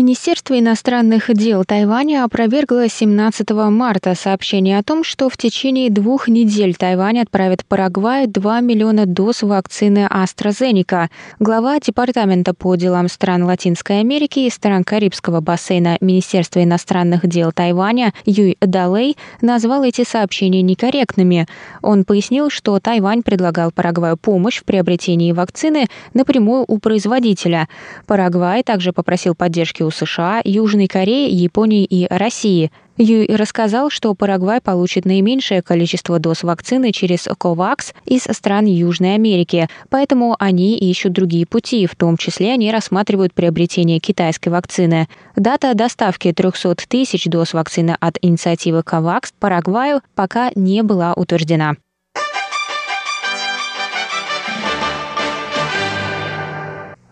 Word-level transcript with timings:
Министерство 0.00 0.58
иностранных 0.58 1.30
дел 1.34 1.62
Тайваня 1.62 2.24
опровергло 2.24 2.88
17 2.88 3.50
марта 3.50 4.14
сообщение 4.14 4.78
о 4.78 4.82
том, 4.82 5.04
что 5.04 5.28
в 5.28 5.36
течение 5.36 5.90
двух 5.90 6.26
недель 6.26 6.74
Тайвань 6.74 7.18
отправит 7.18 7.66
Парагваю 7.66 8.26
2 8.26 8.60
миллиона 8.62 9.04
доз 9.04 9.42
вакцины 9.42 10.08
AstraZeneca. 10.10 11.08
Глава 11.38 11.78
Департамента 11.80 12.54
по 12.54 12.76
делам 12.76 13.08
стран 13.08 13.44
Латинской 13.44 14.00
Америки 14.00 14.38
и 14.38 14.48
стран 14.48 14.84
Карибского 14.84 15.42
бассейна 15.42 15.98
Министерства 16.00 16.64
иностранных 16.64 17.26
дел 17.26 17.52
Тайваня 17.52 18.14
Юй 18.24 18.56
Далей 18.62 19.18
назвал 19.42 19.84
эти 19.84 20.04
сообщения 20.04 20.62
некорректными. 20.62 21.46
Он 21.82 22.06
пояснил, 22.06 22.48
что 22.48 22.80
Тайвань 22.80 23.22
предлагал 23.22 23.70
Парагваю 23.70 24.16
помощь 24.16 24.60
в 24.60 24.64
приобретении 24.64 25.32
вакцины 25.32 25.88
напрямую 26.14 26.64
у 26.66 26.78
производителя. 26.78 27.68
Парагвай 28.06 28.62
также 28.62 28.94
попросил 28.94 29.34
поддержки 29.34 29.82
у 29.82 29.89
США, 29.90 30.40
Южной 30.44 30.86
Кореи, 30.86 31.32
Японии 31.32 31.84
и 31.84 32.06
России. 32.08 32.70
Юй 32.96 33.26
рассказал, 33.34 33.88
что 33.88 34.14
Парагвай 34.14 34.60
получит 34.60 35.06
наименьшее 35.06 35.62
количество 35.62 36.18
доз 36.18 36.42
вакцины 36.42 36.92
через 36.92 37.26
COVAX 37.26 37.94
из 38.04 38.24
стран 38.24 38.66
Южной 38.66 39.14
Америки, 39.14 39.68
поэтому 39.88 40.36
они 40.38 40.76
ищут 40.76 41.14
другие 41.14 41.46
пути, 41.46 41.86
в 41.86 41.96
том 41.96 42.18
числе 42.18 42.52
они 42.52 42.70
рассматривают 42.70 43.32
приобретение 43.32 44.00
китайской 44.00 44.50
вакцины. 44.50 45.08
Дата 45.34 45.72
доставки 45.74 46.30
300 46.32 46.76
тысяч 46.88 47.24
доз 47.24 47.54
вакцины 47.54 47.96
от 47.98 48.18
инициативы 48.20 48.80
COVAX 48.80 49.32
Парагваю 49.38 50.02
пока 50.14 50.50
не 50.54 50.82
была 50.82 51.14
утверждена. 51.14 51.76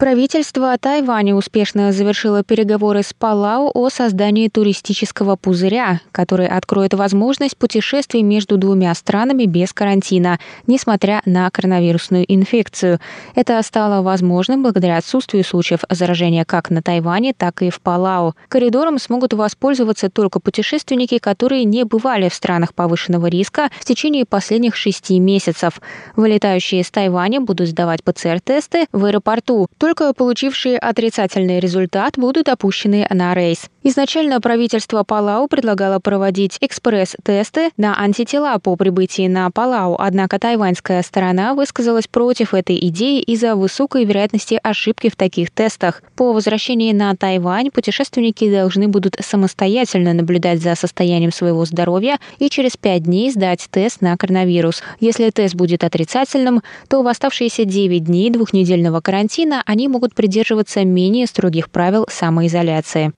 Правительство 0.00 0.74
Тайваня 0.78 1.34
успешно 1.34 1.92
завершило 1.92 2.42
переговоры 2.42 3.02
с 3.02 3.12
Палау 3.12 3.70
о 3.74 3.90
создании 3.90 4.48
туристического 4.48 5.36
пузыря, 5.36 6.00
который 6.10 6.48
откроет 6.48 6.94
возможность 6.94 7.54
путешествий 7.58 8.22
между 8.22 8.56
двумя 8.56 8.94
странами 8.94 9.44
без 9.44 9.74
карантина, 9.74 10.38
несмотря 10.66 11.20
на 11.26 11.50
коронавирусную 11.50 12.24
инфекцию. 12.26 12.98
Это 13.34 13.62
стало 13.62 14.00
возможным 14.00 14.62
благодаря 14.62 14.96
отсутствию 14.96 15.44
случаев 15.44 15.80
заражения 15.90 16.46
как 16.46 16.70
на 16.70 16.80
Тайване, 16.80 17.34
так 17.34 17.60
и 17.60 17.68
в 17.68 17.82
Палау. 17.82 18.34
Коридором 18.48 18.98
смогут 18.98 19.34
воспользоваться 19.34 20.08
только 20.08 20.40
путешественники, 20.40 21.18
которые 21.18 21.64
не 21.64 21.84
бывали 21.84 22.30
в 22.30 22.34
странах 22.34 22.72
повышенного 22.72 23.26
риска 23.26 23.68
в 23.78 23.84
течение 23.84 24.24
последних 24.24 24.76
шести 24.76 25.18
месяцев. 25.18 25.78
Вылетающие 26.16 26.82
с 26.82 26.90
Тайваня 26.90 27.42
будут 27.42 27.68
сдавать 27.68 28.02
ПЦР-тесты 28.02 28.86
в 28.92 29.04
аэропорту. 29.04 29.68
Только 29.76 29.89
получившие 29.94 30.78
отрицательный 30.78 31.60
результат 31.60 32.14
будут 32.16 32.48
опущены 32.48 33.06
на 33.10 33.34
рейс. 33.34 33.68
Изначально 33.82 34.40
правительство 34.40 35.04
Палау 35.04 35.48
предлагало 35.48 36.00
проводить 36.00 36.58
экспресс-тесты 36.60 37.70
на 37.76 37.98
антитела 37.98 38.58
по 38.58 38.76
прибытии 38.76 39.26
на 39.26 39.50
Палау, 39.50 39.96
однако 39.98 40.38
тайваньская 40.38 41.02
сторона 41.02 41.54
высказалась 41.54 42.06
против 42.06 42.52
этой 42.52 42.78
идеи 42.88 43.20
из-за 43.20 43.56
высокой 43.56 44.04
вероятности 44.04 44.60
ошибки 44.62 45.08
в 45.08 45.16
таких 45.16 45.50
тестах. 45.50 46.02
По 46.14 46.32
возвращении 46.32 46.92
на 46.92 47.16
Тайвань 47.16 47.70
путешественники 47.70 48.50
должны 48.50 48.88
будут 48.88 49.16
самостоятельно 49.20 50.12
наблюдать 50.12 50.60
за 50.60 50.74
состоянием 50.74 51.32
своего 51.32 51.64
здоровья 51.64 52.18
и 52.38 52.50
через 52.50 52.76
пять 52.76 53.04
дней 53.04 53.30
сдать 53.30 53.66
тест 53.70 54.02
на 54.02 54.16
коронавирус. 54.16 54.82
Если 55.00 55.30
тест 55.30 55.54
будет 55.54 55.84
отрицательным, 55.84 56.62
то 56.88 57.02
в 57.02 57.08
оставшиеся 57.08 57.64
9 57.64 58.04
дней 58.04 58.30
двухнедельного 58.30 59.00
карантина 59.00 59.62
они 59.64 59.79
они 59.80 59.88
могут 59.88 60.14
придерживаться 60.14 60.84
менее 60.84 61.26
строгих 61.26 61.70
правил 61.70 62.06
самоизоляции. 62.10 63.14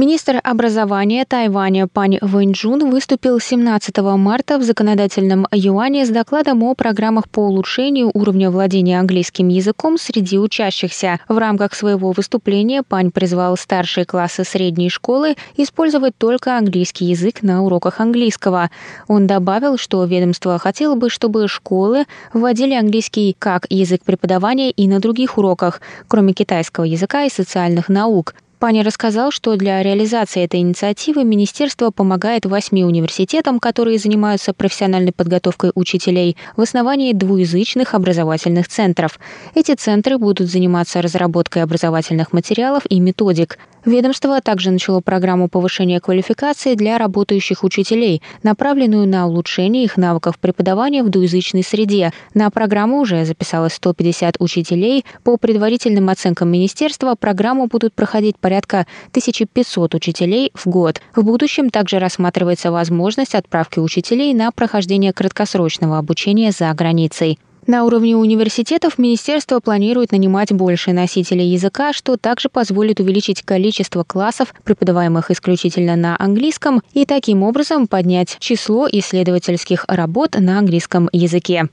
Министр 0.00 0.40
образования 0.42 1.26
Тайваня 1.28 1.86
Пань 1.86 2.16
Вэньчжун 2.22 2.88
выступил 2.88 3.38
17 3.38 3.98
марта 3.98 4.56
в 4.56 4.62
законодательном 4.62 5.46
юане 5.52 6.06
с 6.06 6.08
докладом 6.08 6.62
о 6.62 6.74
программах 6.74 7.28
по 7.28 7.40
улучшению 7.40 8.10
уровня 8.14 8.50
владения 8.50 8.98
английским 8.98 9.48
языком 9.48 9.98
среди 9.98 10.38
учащихся. 10.38 11.20
В 11.28 11.36
рамках 11.36 11.74
своего 11.74 12.12
выступления 12.12 12.82
Пань 12.82 13.10
призвал 13.10 13.58
старшие 13.58 14.06
классы 14.06 14.42
средней 14.44 14.88
школы 14.88 15.36
использовать 15.58 16.16
только 16.16 16.56
английский 16.56 17.04
язык 17.04 17.42
на 17.42 17.62
уроках 17.62 18.00
английского. 18.00 18.70
Он 19.06 19.26
добавил, 19.26 19.76
что 19.76 20.02
ведомство 20.04 20.58
хотело 20.58 20.94
бы, 20.94 21.10
чтобы 21.10 21.46
школы 21.46 22.06
вводили 22.32 22.72
английский 22.72 23.36
как 23.38 23.66
язык 23.68 24.00
преподавания 24.02 24.70
и 24.70 24.88
на 24.88 24.98
других 24.98 25.36
уроках, 25.36 25.82
кроме 26.08 26.32
китайского 26.32 26.84
языка 26.84 27.24
и 27.24 27.28
социальных 27.28 27.90
наук. 27.90 28.34
Пани 28.60 28.82
рассказал, 28.82 29.30
что 29.30 29.56
для 29.56 29.82
реализации 29.82 30.44
этой 30.44 30.60
инициативы 30.60 31.24
министерство 31.24 31.90
помогает 31.90 32.44
восьми 32.44 32.84
университетам, 32.84 33.58
которые 33.58 33.98
занимаются 33.98 34.52
профессиональной 34.52 35.12
подготовкой 35.12 35.72
учителей, 35.74 36.36
в 36.58 36.60
основании 36.60 37.14
двуязычных 37.14 37.94
образовательных 37.94 38.68
центров. 38.68 39.18
Эти 39.54 39.74
центры 39.74 40.18
будут 40.18 40.50
заниматься 40.50 41.00
разработкой 41.00 41.62
образовательных 41.62 42.34
материалов 42.34 42.82
и 42.86 43.00
методик. 43.00 43.56
Ведомство 43.84 44.40
также 44.42 44.70
начало 44.70 45.00
программу 45.00 45.48
повышения 45.48 46.00
квалификации 46.00 46.74
для 46.74 46.98
работающих 46.98 47.64
учителей, 47.64 48.20
направленную 48.42 49.08
на 49.08 49.26
улучшение 49.26 49.84
их 49.84 49.96
навыков 49.96 50.38
преподавания 50.38 51.02
в 51.02 51.08
двуязычной 51.08 51.62
среде. 51.62 52.12
На 52.34 52.50
программу 52.50 53.00
уже 53.00 53.24
записалось 53.24 53.74
150 53.74 54.36
учителей. 54.38 55.06
По 55.24 55.38
предварительным 55.38 56.10
оценкам 56.10 56.50
министерства, 56.50 57.14
программу 57.14 57.66
будут 57.66 57.94
проходить 57.94 58.36
порядка 58.38 58.86
1500 59.10 59.94
учителей 59.94 60.52
в 60.54 60.66
год. 60.66 61.00
В 61.16 61.24
будущем 61.24 61.70
также 61.70 61.98
рассматривается 61.98 62.70
возможность 62.70 63.34
отправки 63.34 63.78
учителей 63.78 64.34
на 64.34 64.50
прохождение 64.50 65.14
краткосрочного 65.14 65.98
обучения 65.98 66.52
за 66.52 66.72
границей. 66.74 67.38
На 67.70 67.84
уровне 67.84 68.16
университетов 68.16 68.98
министерство 68.98 69.60
планирует 69.60 70.10
нанимать 70.10 70.52
больше 70.52 70.92
носителей 70.92 71.46
языка, 71.52 71.92
что 71.92 72.16
также 72.16 72.48
позволит 72.48 72.98
увеличить 72.98 73.42
количество 73.42 74.02
классов, 74.02 74.52
преподаваемых 74.64 75.30
исключительно 75.30 75.94
на 75.94 76.16
английском, 76.18 76.82
и 76.94 77.06
таким 77.06 77.44
образом 77.44 77.86
поднять 77.86 78.38
число 78.40 78.88
исследовательских 78.90 79.84
работ 79.86 80.34
на 80.36 80.58
английском 80.58 81.08
языке. 81.12 81.68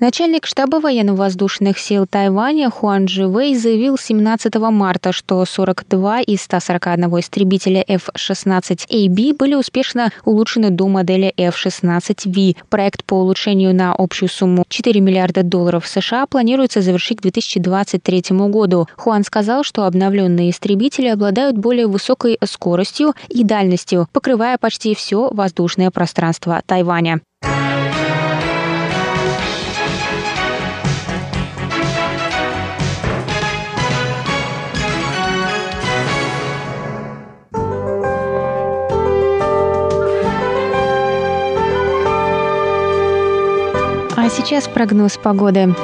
Начальник 0.00 0.46
штаба 0.46 0.78
военно-воздушных 0.78 1.76
сил 1.76 2.06
Тайваня 2.06 2.70
Хуан 2.70 3.06
Дживей 3.06 3.56
заявил 3.56 3.98
17 3.98 4.54
марта, 4.70 5.10
что 5.10 5.44
42 5.44 6.20
из 6.20 6.42
141 6.42 7.18
истребителя 7.18 7.84
F-16AB 7.84 9.36
были 9.36 9.56
успешно 9.56 10.12
улучшены 10.24 10.70
до 10.70 10.86
модели 10.86 11.34
F-16V. 11.36 12.56
Проект 12.68 13.04
по 13.06 13.14
улучшению 13.14 13.74
на 13.74 13.92
общую 13.92 14.28
сумму 14.28 14.64
4 14.68 15.00
миллиарда 15.00 15.42
долларов 15.42 15.84
США 15.84 16.26
планируется 16.26 16.80
завершить 16.80 17.18
к 17.18 17.22
2023 17.22 18.22
году. 18.48 18.86
Хуан 18.96 19.24
сказал, 19.24 19.64
что 19.64 19.84
обновленные 19.84 20.50
истребители 20.50 21.08
обладают 21.08 21.58
более 21.58 21.88
высокой 21.88 22.38
скоростью 22.44 23.14
и 23.28 23.42
дальностью, 23.42 24.06
покрывая 24.12 24.58
почти 24.58 24.94
все 24.94 25.28
воздушное 25.32 25.90
пространство 25.90 26.62
Тайваня. 26.66 27.20
А 44.28 44.30
сейчас 44.30 44.68
прогноз 44.68 45.16
погоды. 45.16 45.74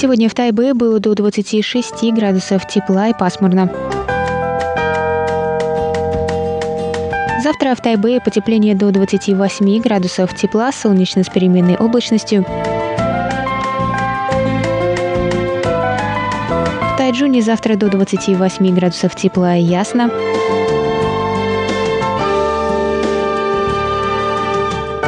Сегодня 0.00 0.28
в 0.28 0.34
Тайбе 0.34 0.74
было 0.74 1.00
до 1.00 1.12
26 1.16 2.12
градусов 2.12 2.68
тепла 2.68 3.08
и 3.08 3.14
пасмурно. 3.18 3.68
Завтра 7.42 7.74
в 7.74 7.80
Тайбе 7.80 8.20
потепление 8.20 8.76
до 8.76 8.92
28 8.92 9.80
градусов 9.82 10.36
тепла, 10.36 10.70
солнечно 10.70 11.24
с 11.24 11.28
переменной 11.28 11.74
облачностью. 11.74 12.46
В 16.92 16.96
Тайджуне 16.96 17.42
завтра 17.42 17.74
до 17.74 17.88
28 17.88 18.72
градусов 18.72 19.16
тепла 19.16 19.56
и 19.56 19.62
ясно. 19.62 20.12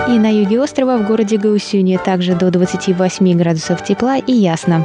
И 0.06 0.18
на 0.18 0.28
юге 0.28 0.60
острова 0.60 0.98
в 0.98 1.06
городе 1.06 1.38
Гаусюне 1.38 1.98
также 1.98 2.34
до 2.34 2.50
28 2.50 3.38
градусов 3.38 3.82
тепла 3.82 4.18
и 4.18 4.32
ясно. 4.32 4.84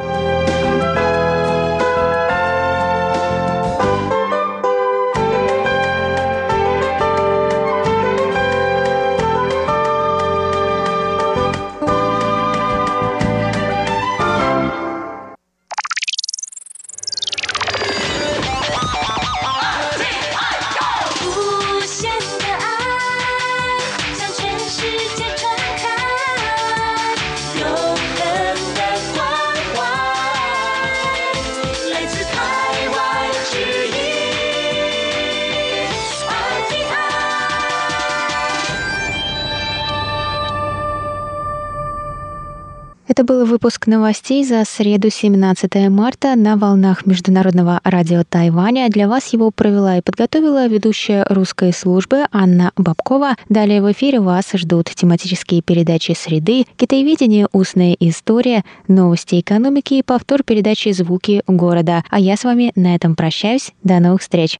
Это 43.10 43.24
был 43.24 43.44
выпуск 43.44 43.88
новостей 43.88 44.44
за 44.46 44.64
среду 44.66 45.10
17 45.10 45.90
марта 45.90 46.36
на 46.36 46.58
волнах 46.58 47.08
Международного 47.08 47.82
радио 47.84 48.24
Тайваня. 48.24 48.88
Для 48.88 49.08
вас 49.08 49.34
его 49.34 49.50
провела 49.50 49.98
и 49.98 50.02
подготовила 50.02 50.68
ведущая 50.68 51.26
русской 51.28 51.74
службы 51.74 52.28
Анна 52.32 52.72
Бабкова. 52.78 53.36
Далее 53.50 53.82
в 53.82 53.92
эфире 53.94 54.20
вас 54.20 54.52
ждут 54.54 54.92
тематические 54.94 55.64
передачи 55.64 56.12
«Среды», 56.16 56.68
«Китаеведение. 56.78 57.48
Устная 57.52 57.96
история», 58.00 58.64
«Новости 58.88 59.40
экономики» 59.40 59.96
и 59.96 60.04
повтор 60.04 60.44
передачи 60.44 60.92
«Звуки 60.92 61.42
города». 61.48 62.04
А 62.12 62.20
я 62.20 62.38
с 62.38 62.44
вами 62.44 62.72
на 62.76 62.94
этом 62.94 63.16
прощаюсь. 63.16 63.72
До 63.82 64.00
новых 64.00 64.22
встреч! 64.22 64.60